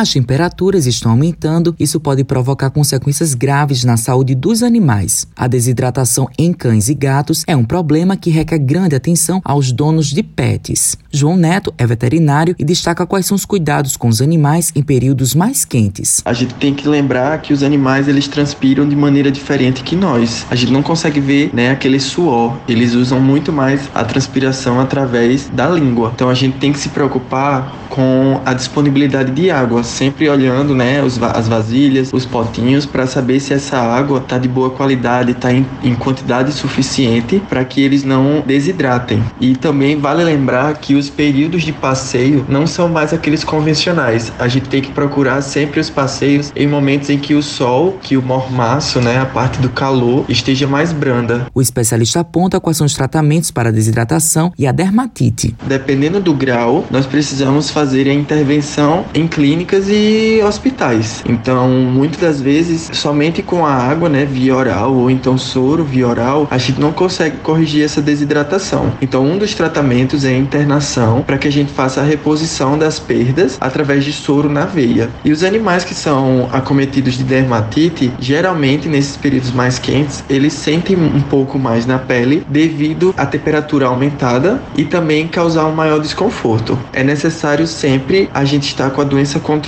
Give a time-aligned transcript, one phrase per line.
[0.00, 5.26] As temperaturas estão aumentando, isso pode provocar consequências graves na saúde dos animais.
[5.36, 10.06] A desidratação em cães e gatos é um problema que requer grande atenção aos donos
[10.06, 10.96] de pets.
[11.12, 15.34] João Neto é veterinário e destaca quais são os cuidados com os animais em períodos
[15.34, 16.22] mais quentes.
[16.24, 20.46] A gente tem que lembrar que os animais eles transpiram de maneira diferente que nós.
[20.50, 22.56] A gente não consegue ver, né, aquele suor.
[22.66, 26.10] Eles usam muito mais a transpiração através da língua.
[26.14, 31.02] Então a gente tem que se preocupar com a disponibilidade de água, sempre olhando, né,
[31.02, 35.52] os, as vasilhas, os potinhos para saber se essa água está de boa qualidade, está
[35.52, 39.22] em, em quantidade suficiente para que eles não desidratem.
[39.40, 44.32] E também vale lembrar que os períodos de passeio não são mais aqueles convencionais.
[44.38, 48.16] A gente tem que procurar sempre os passeios em momentos em que o sol, que
[48.16, 51.46] o mormaço, né, a parte do calor, esteja mais branda.
[51.54, 55.54] O especialista aponta quais são os tratamentos para a desidratação e a dermatite.
[55.66, 61.22] Dependendo do grau, nós precisamos fazer a intervenção em clínicas e hospitais.
[61.28, 66.06] Então, muitas das vezes, somente com a água, né, via oral ou então soro via
[66.06, 68.92] oral, a gente não consegue corrigir essa desidratação.
[69.00, 72.98] Então, um dos tratamentos é a internação para que a gente faça a reposição das
[72.98, 75.08] perdas através de soro na veia.
[75.24, 80.96] E os animais que são acometidos de dermatite, geralmente nesses períodos mais quentes, eles sentem
[80.96, 86.78] um pouco mais na pele devido à temperatura aumentada e também causar um maior desconforto.
[86.92, 89.59] É necessário sempre a gente estar com a doença controlada.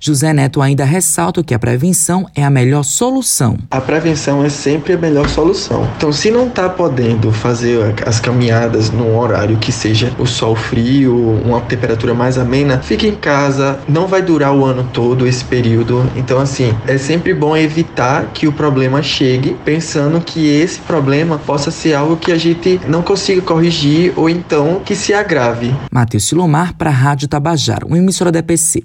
[0.00, 3.56] José Neto ainda ressalta que a prevenção é a melhor solução.
[3.70, 5.88] A prevenção é sempre a melhor solução.
[5.96, 11.40] Então, se não está podendo fazer as caminhadas num horário que seja o sol frio,
[11.44, 13.78] uma temperatura mais amena, fique em casa.
[13.88, 16.04] Não vai durar o ano todo esse período.
[16.16, 21.70] Então, assim, é sempre bom evitar que o problema chegue, pensando que esse problema possa
[21.70, 25.74] ser algo que a gente não consiga corrigir ou então que se agrave.
[25.90, 28.84] Matheus Silomar para a Rádio Tabajara, uma emissora da EPC,